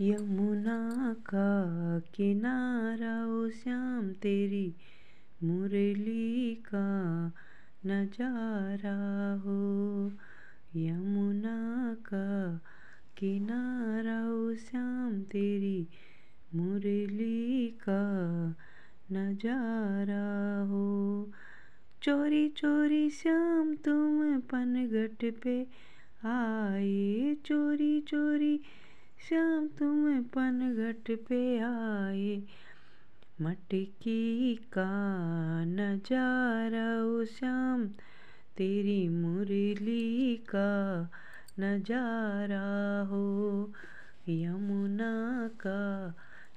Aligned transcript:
यमुना 0.00 1.14
का 1.14 1.98
किनारा, 2.14 3.26
ओ 3.26 3.50
श्याम 3.50 4.10
तेरी 4.10 4.74
मुरली 5.44 6.54
का 6.54 7.26
नज़ारा 7.86 9.32
हो। 9.44 10.12
यमुना 10.76 11.94
का 11.94 12.60
किनारा, 13.16 14.30
ओ 14.30 14.54
श्याम 14.54 15.20
तेरी 15.20 15.88
मुरली 16.54 17.68
का 17.68 18.02
नज़ारा 19.12 20.60
हो। 20.68 21.30
चोरी 22.02 22.48
चोरी 22.48 23.10
श्याम, 23.10 23.74
तुम 23.74 24.40
पनघट 24.40 25.42
पे 25.42 25.62
आए। 26.24 27.36
चोरी 27.44 28.00
चोरी 28.00 28.60
श्याम 29.28 29.68
तुम 29.68 30.22
पनघट 30.22 31.10
पे 31.28 31.58
आए। 31.58 32.42
मटकी 33.40 34.54
का 34.54 34.90
नज़ारा 35.64 37.02
ओ 37.04 37.24
श्याम, 37.24 37.86
तेरी 38.56 39.08
मुरली 39.08 40.36
का 40.36 41.10
नज़ारा 41.60 43.00
हो। 43.10 43.72
यमुना 44.28 45.48
का 45.48 46.14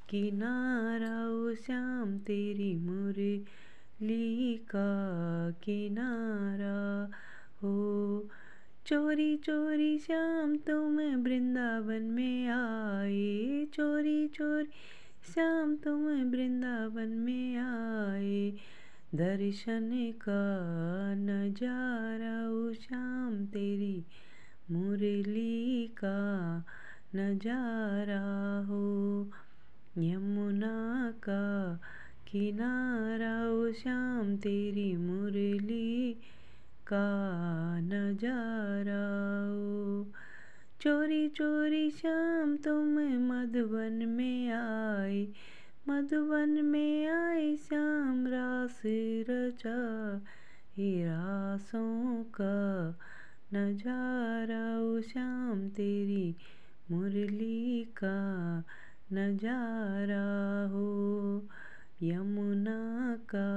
किनारा 0.09 1.27
ओ 1.27 1.53
श्याम, 1.53 2.17
तेरी 2.17 2.75
मुरली 2.75 4.57
का 4.57 4.89
किनारा 5.51 7.09
हो। 7.63 8.29
चोरी 8.87 9.35
चोरी 9.37 9.97
श्याम 9.97 10.55
तुम 10.55 10.97
वृंदावन 11.23 12.01
में 12.03 12.47
आए। 12.47 13.65
चोरी 13.73 14.27
चोरी 14.27 14.67
श्याम 15.33 15.75
तुम 15.75 16.05
वृंदावन 16.31 17.09
में 17.09 17.57
आए। 17.57 18.51
दर्शन 19.15 19.89
का 20.21 20.43
नज़ारा 21.15 22.35
ओ 22.49 22.73
श्याम, 22.73 23.45
तेरी 23.45 24.03
मुरली 24.71 25.87
का 25.87 26.19
नज़ारा 27.15 28.21
हो 28.67 29.31
यमुना 29.97 31.11
का 31.23 31.73
किनारा 32.27 33.35
ओ 33.49 33.71
श्याम, 33.71 34.35
तेरी 34.35 34.95
मुरली 34.97 36.15
का 36.87 37.05
नज़ारा 37.79 39.03
चोरी 40.81 41.29
चोरी 41.29 41.91
श्याम 41.91 42.57
तुम 42.57 42.99
मधुबन 43.29 44.05
में 44.07 44.49
आए 44.49 45.27
मधुबन 45.89 46.49
में 46.49 47.07
आए 47.07 47.55
श्याम 47.55 48.27
रास 48.27 48.81
रचा। 49.29 50.21
रासों 50.79 52.23
का 52.23 52.89
नज़ारा 53.53 55.01
श्याम 55.01 55.67
तेरी 55.69 56.35
मुरली 56.91 57.83
का 58.03 58.17
नज़ारा 59.13 60.25
हो 60.71 60.87
यमुना 62.03 63.17
का 63.29 63.49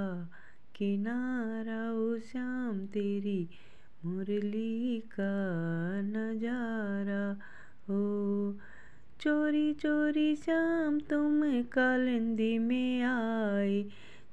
किनारा 0.76 1.92
ओ 1.92 2.18
श्याम, 2.18 2.86
तेरी 2.86 3.48
मुरली 4.04 5.00
का 5.00 5.42
नज़ारा। 6.02 7.40
हो 7.88 8.58
चोरी 9.20 9.72
चोरी 9.72 10.36
श्याम, 10.36 10.98
तुम 10.98 11.62
कालिंदी 11.62 12.58
में 12.58 13.02
आए। 13.02 13.82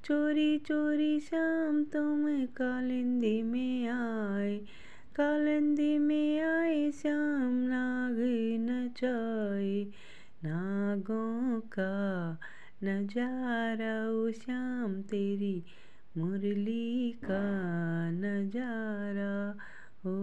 चोरी 0.05 0.57
चोरी 0.57 1.19
श्याम, 1.19 1.83
तुम 1.83 2.45
कालिंदी 2.45 3.41
में 3.41 3.87
आए। 3.87 4.57
कालिंदी 5.15 5.97
में 5.97 6.41
आए, 6.41 6.91
श्याम 6.91 7.53
नाग 7.53 8.15
नचाए। 8.69 9.83
नागों 10.43 11.59
का 11.59 12.37
नज़ारा, 12.83 14.09
ओ 14.09 14.31
श्याम, 14.31 15.01
तेरी 15.01 15.63
मुरली 16.17 17.11
का 17.23 17.41
नज़ारा 18.11 19.35
हो 20.05 20.17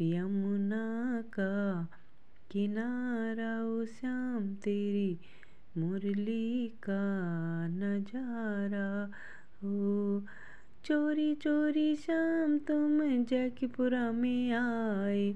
यमुना 0.00 1.22
का 1.34 1.52
किनारा, 2.50 3.52
ओ 3.62 3.84
श्याम 3.84 4.48
तेरी 4.64 5.18
मुरली 5.78 6.68
का 6.82 7.02
नज़ारा 7.68 8.88
हो 9.62 10.20
चोरी 10.84 11.34
चोरी 11.34 11.94
श्याम 11.96 12.58
तुम 12.68 12.98
जयकीपुरा 13.30 14.10
में 14.12 14.52
आए 14.52 15.32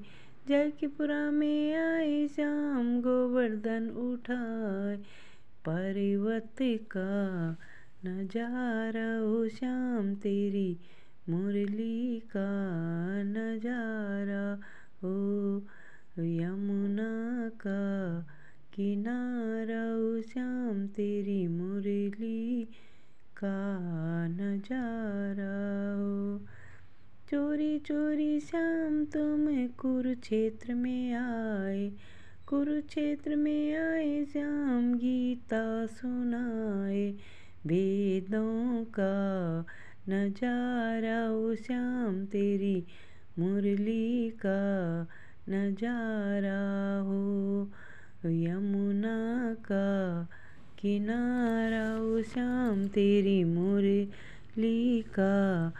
जयकीपुरा 0.48 1.20
में 1.30 1.74
आए 1.74 2.26
श्याम 2.28 3.00
गोवर्धन 3.02 3.88
उठाए, 4.06 4.96
पर्वत 5.68 6.56
का 6.96 7.08
नज़ारा 8.06 9.06
ओ 9.22 9.48
श्याम 9.48 10.14
तेरी 10.14 10.78
मुरली 11.28 12.20
का 12.36 12.48
नज़ारा 13.22 14.42
हो 15.02 15.12
यमुना 16.18 17.48
का, 17.60 17.80
किनारा 18.74 19.84
ओ 19.96 20.20
श्याम 20.22 20.86
तेरी 20.86 21.46
मुरली 21.48 22.64
का 23.36 23.56
नज़ारा 24.28 25.54
हो 25.98 26.38
चोरी 27.30 27.78
चोरी 27.78 28.40
श्याम 28.40 29.04
तुम 29.04 29.46
कुरुक्षेत्र 29.80 30.74
में 30.74 31.14
आए, 31.14 31.88
कुरुक्षेत्र 32.48 33.36
में 33.36 33.74
आए, 33.76 34.24
श्याम 34.24 34.94
गीता 34.94 35.64
सुनाए। 35.86 37.14
वेदों 37.66 38.84
का 38.84 39.14
नज़ारा 40.08 41.30
ओ 41.30 41.54
श्याम 41.54 42.24
तेरी 42.24 42.86
मुरली 43.38 44.30
का 44.30 44.58
नज़ारा 45.48 46.60
हो। 47.00 47.70
यमुना 48.24 49.54
का 49.54 49.86
किनारा 50.78 51.86
ओ 52.00 52.22
श्याम 52.22 52.86
तेरी 52.88 53.44
मुरली 53.44 55.02
का 55.18 55.72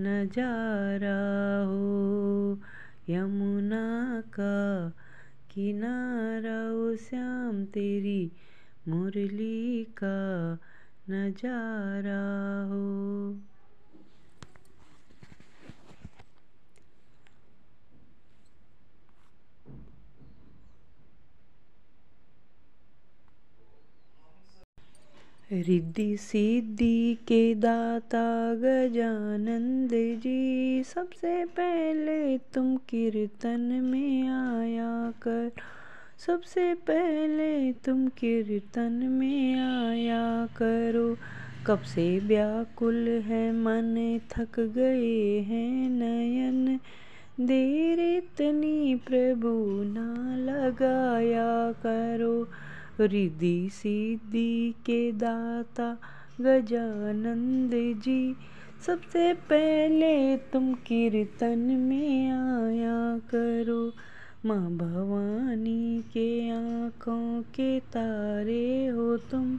नज़ारा 0.00 1.18
हो। 1.66 2.60
यमुना 3.10 4.20
का 4.20 4.56
किनारा 5.50 6.58
ओ 6.72 6.96
श्याम 6.96 7.64
तेरी 7.64 8.32
मुरली 8.88 9.84
का 9.84 10.16
नज़ारा 11.10 12.20
हो। 12.70 12.84
रिद्धि 25.50 26.16
सिद्धि 26.16 27.18
के 27.28 27.54
दाता 27.54 28.54
गजानंद 28.54 29.90
जी, 30.22 30.82
सबसे 30.84 31.44
पहले 31.58 32.38
तुम 32.54 32.76
कीर्तन 32.88 33.60
में 33.60 34.28
आया 34.28 35.10
कर। 35.22 35.50
सबसे 36.26 36.74
पहले 36.74 37.72
तुम 37.72 38.08
कीर्तन 38.08 38.92
में 38.92 39.54
आया 39.54 40.46
करो। 40.46 41.16
कब 41.66 41.78
से 41.78 42.18
व्याकुल 42.18 43.08
है 43.08 43.52
मन, 43.52 44.20
थक 44.30 44.60
गए 44.60 45.40
हैं 45.40 45.90
नयन। 45.90 46.80
देर 47.46 48.00
इतनी 48.00 48.94
प्रभु 48.94 49.82
ना 49.86 50.36
लगाया 50.36 51.72
करो। 51.72 52.48
रिद्धि 53.06 53.68
सिद्धि 53.72 54.74
के 54.86 55.12
दाता 55.12 55.98
गजानंद 56.40 57.70
जी, 58.00 58.34
सबसे 58.86 59.34
पहले 59.34 60.36
तुम 60.36 60.74
कीर्तन 60.74 61.58
में 61.58 62.30
आया 62.30 63.18
करो। 63.18 63.92
माँ 64.46 64.70
भवानी 64.70 66.04
के 66.12 66.50
आँखों 66.50 67.42
के 67.42 67.80
तारे 67.80 68.86
हो 68.86 69.16
तुम। 69.16 69.58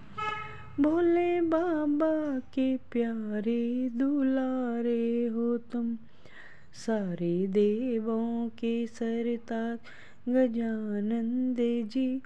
भोले 0.79 1.41
बाबा 1.41 2.39
के 2.39 2.77
प्यारे 2.77 3.89
दुलारे 3.89 5.27
हो 5.27 5.57
तुम। 5.57 5.95
सारे 6.85 7.47
देवों 7.47 8.49
के 8.49 8.87
सरताज 8.87 9.77
गजानंद 10.29 11.57
जी, 11.89 12.21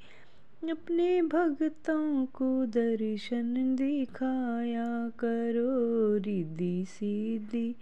अपने 0.72 1.22
भक्तों 1.22 2.26
को 2.26 2.66
दर्शन 2.66 3.76
दिखाया 3.76 5.10
करो। 5.10 6.18
रिद्धि 6.18 6.86
सिद्धि 6.88 7.76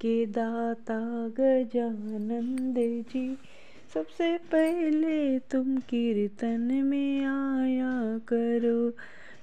के 0.00 0.26
दाता 0.26 1.00
गजानंद 1.28 2.74
जी 3.12 3.36
सबसे 3.94 4.38
पहले 4.38 5.38
तुम 5.38 5.76
कीर्तन 5.76 6.60
में 6.60 7.24
आया 7.24 8.18
करो। 8.18 8.92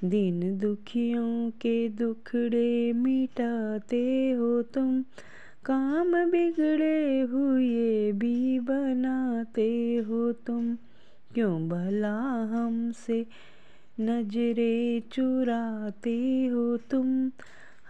दिन 0.07 0.57
दुखियों 0.57 1.49
के 1.49 1.89
दुखड़े 1.89 2.93
मिटाते 2.93 4.31
हो 4.31 4.61
तुम। 4.61 5.01
काम 5.65 6.31
बिगड़े 6.31 7.21
हुए 7.21 8.11
भी 8.11 8.59
बनाते 8.59 9.95
हो 9.95 10.31
तुम। 10.31 10.75
क्यों 11.33 11.69
भला 11.69 12.17
हमसे 12.43 13.25
नजरे 13.99 15.03
चुराते 15.11 16.47
हो 16.47 16.77
तुम? 16.77 17.31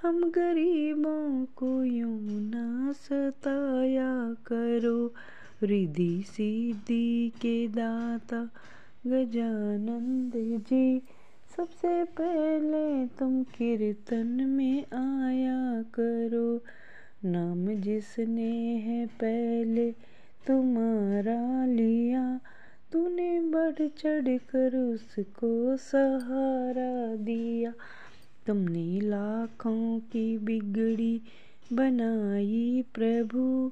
हम 0.01 0.31
गरीबों 0.31 1.45
को 1.45 1.83
यूँ 1.83 2.19
ना 2.24 2.92
सताया 2.92 4.36
करो। 4.45 5.13
रिधि 5.63 6.24
सिद्धि 6.25 7.30
के 7.30 7.68
दाता, 7.68 8.50
गजानंद 9.07 10.31
जी। 10.69 11.01
सबसे 11.57 12.04
पहले 12.04 13.07
तुम 13.07 13.44
कीर्तन 13.44 14.27
में 14.27 14.80
आया 14.80 15.81
करो। 15.81 16.63
नाम 17.25 17.68
जिसने 17.68 18.77
है 18.77 19.07
पहले 19.07 19.92
तुम्हारा 20.48 21.65
लिया। 21.65 22.39
तूने 22.92 23.39
बढ़ 23.39 23.88
चढ़ 23.88 24.38
कर 24.38 24.77
उसको 24.77 25.77
सहारा 25.77 27.15
दिया। 27.15 27.74
तुमने 28.48 29.00
लाखों 29.00 30.00
की 30.00 30.38
बिगड़ी 30.38 31.21
बनाई 31.74 32.86
प्रभु। 32.94 33.71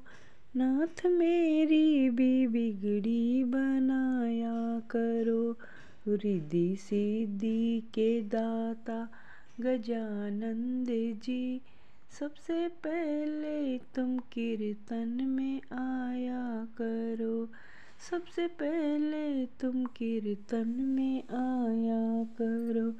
नाथ 0.56 1.06
मेरी 1.06 2.10
भी 2.10 2.46
बिगड़ी 2.46 3.44
बनाया 3.44 4.80
करो। 4.80 5.56
रिद्धि 6.08 6.76
सिद्धि 6.76 7.82
के 7.94 8.22
दाता 8.22 9.08
गजानंद 9.60 10.86
जी, 11.22 11.60
सबसे 12.20 12.68
पहले 12.68 13.78
तुम 13.78 14.18
कीर्तन 14.18 15.24
में 15.24 15.60
आया 15.72 16.64
करो। 16.64 17.48
सबसे 18.10 18.46
पहले 18.46 19.46
तुम 19.46 19.84
कीर्तन 19.84 20.68
में 20.68 21.18
आया 21.30 22.24
करो। 22.24 22.92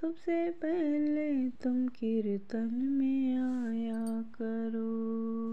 सबसे 0.00 0.50
पहले 0.50 1.50
तुम 1.50 1.88
कीर्तन 1.88 2.74
में 2.74 3.34
आया 3.38 4.22
करो। 4.22 5.34